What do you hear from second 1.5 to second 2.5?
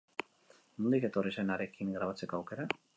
harekin grabatzeko